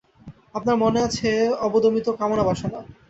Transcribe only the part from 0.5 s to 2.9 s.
আপনার মনে আছে অবদমিত কামনা-বাসনা।